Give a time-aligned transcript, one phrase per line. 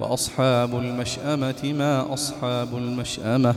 [0.00, 3.54] وأصحاب المشأمة ما أصحاب المشأمة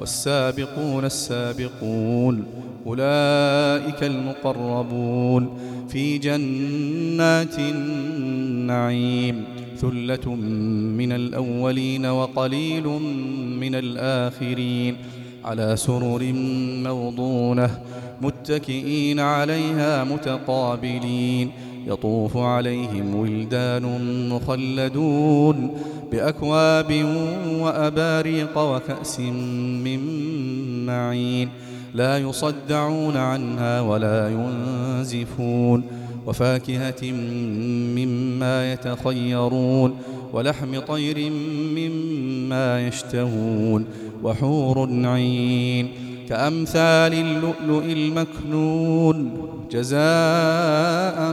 [0.00, 2.44] والسابقون السابقون
[2.86, 9.44] أولئك المقربون في جنات النعيم
[9.76, 10.34] ثلة
[10.96, 12.86] من الأولين وقليل
[13.60, 14.96] من الآخرين
[15.44, 16.32] على سرر
[16.84, 17.80] موضونة
[18.20, 21.50] متكئين عليها متقابلين
[21.86, 25.70] يطوف عليهم ولدان مخلدون
[26.12, 27.06] بأكواب
[27.60, 30.00] وأباريق وكأس من
[30.86, 31.48] معين
[31.94, 35.82] لا يصدعون عنها ولا ينزفون
[36.26, 37.12] وفاكهة
[37.96, 39.96] مما يتخيرون
[40.32, 41.30] ولحم طير
[41.76, 43.86] مما يشتهون
[44.22, 45.88] وحور عين
[46.28, 49.32] كأمثال اللؤلؤ المكنون
[49.70, 51.32] جزاء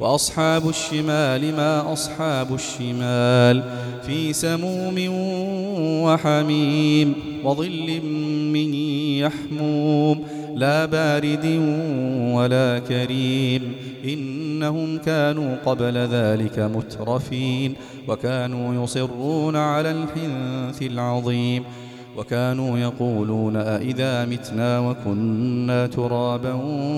[0.00, 3.62] وأصحاب الشمال ما أصحاب الشمال
[4.06, 4.96] في سموم
[6.04, 7.14] وحميم
[7.44, 8.00] وظل
[8.52, 8.74] من
[9.24, 11.46] يحموم لا بارد
[12.34, 13.72] ولا كريم
[14.04, 17.74] إنهم كانوا قبل ذلك مترفين
[18.08, 21.64] وكانوا يصرون على الحنث العظيم
[22.18, 26.52] وكانوا يقولون أئذا متنا وكنا ترابا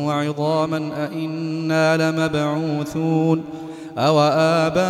[0.06, 3.42] وعظاما أئنا لمبعوثون
[3.98, 4.80] أو آباؤنا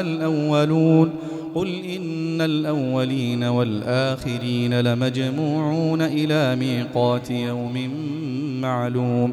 [0.00, 1.10] الأولون
[1.54, 7.90] قل إن الأولين والآخرين لمجموعون إلى ميقات يوم
[8.60, 9.32] معلوم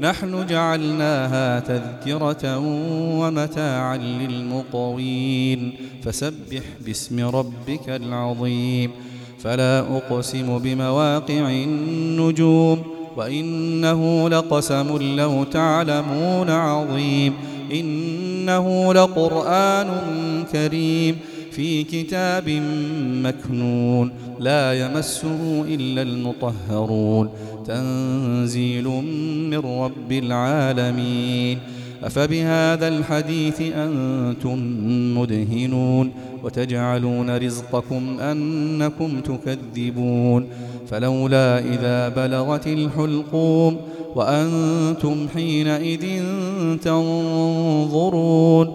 [0.00, 2.58] نحن جعلناها تذكرة
[3.18, 5.72] ومتاعا للمقوين.
[6.04, 8.90] فسبح باسم ربك العظيم.
[9.42, 12.82] فلا أقسم بمواقع النجوم.
[13.16, 17.34] وإنه لقسم لو تعلمون عظيم.
[17.72, 19.88] إنه لقرآن
[20.52, 21.18] كريم.
[21.50, 22.48] في كتاب
[23.22, 27.28] مكنون لا يمسه إلا المطهرون.
[27.66, 28.88] تنزيل
[29.50, 31.58] من رب العالمين.
[32.02, 34.58] أفبهذا الحديث أنتم
[35.18, 36.12] مدهنون
[36.44, 40.46] وتجعلون رزقكم أنكم تكذبون.
[40.90, 43.76] فلولا إذا بلغت الحلقوم
[44.14, 46.22] وأنتم حينئذ
[46.82, 48.74] تنظرون.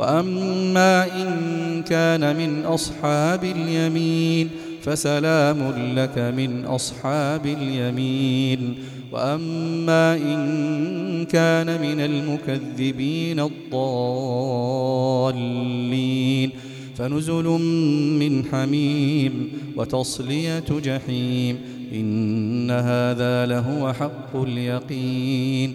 [0.00, 4.48] وأما إن كان من أصحاب اليمين
[4.82, 8.74] فسلام لك من أصحاب اليمين
[9.12, 13.40] وأما إن كان من المكذبين
[15.20, 15.60] الضالين
[16.96, 17.44] فنزل
[18.20, 21.58] من حميم وتصلية جحيم
[21.92, 25.74] إن هذا لهو حق اليقين